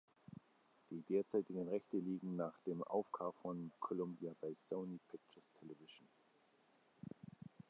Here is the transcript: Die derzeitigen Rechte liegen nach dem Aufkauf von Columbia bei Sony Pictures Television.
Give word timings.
Die 0.89 1.03
derzeitigen 1.03 1.67
Rechte 1.67 1.97
liegen 1.97 2.35
nach 2.35 2.57
dem 2.61 2.81
Aufkauf 2.81 3.35
von 3.43 3.71
Columbia 3.79 4.33
bei 4.41 4.51
Sony 4.59 4.97
Pictures 5.07 5.45
Television. 5.59 6.07